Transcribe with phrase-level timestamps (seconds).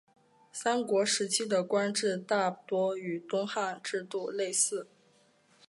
[0.51, 4.87] 三国时期的官制大多与东汉制度类似。